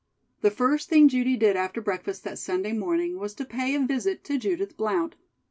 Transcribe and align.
The 0.41 0.49
first 0.49 0.89
thing 0.89 1.09
Judy 1.09 1.37
did 1.37 1.55
after 1.55 1.79
breakfast 1.79 2.23
that 2.23 2.39
Sunday 2.39 2.73
morning 2.73 3.19
was 3.19 3.35
to 3.35 3.45
pay 3.45 3.75
a 3.75 3.85
visit 3.85 4.23
to 4.23 4.39
Judith 4.39 4.75
Blount. 4.75 5.13